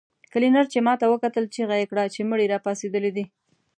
[0.33, 3.25] کلينر چې ماته وکتل چيغه يې کړه چې مړی راپاڅېدلی دی.